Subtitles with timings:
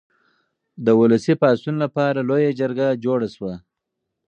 [0.85, 3.53] د ولسي پاڅون لپاره لویه جرګه جوړه شوه.